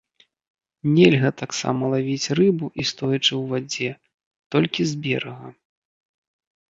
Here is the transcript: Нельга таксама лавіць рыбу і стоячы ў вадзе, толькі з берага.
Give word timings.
Нельга 0.93 1.29
таксама 1.41 1.83
лавіць 1.93 2.31
рыбу 2.41 2.71
і 2.71 2.81
стоячы 2.93 3.21
ў 3.21 3.43
вадзе, 3.55 3.89
толькі 4.57 4.81
з 4.93 5.03
берага. 5.05 5.47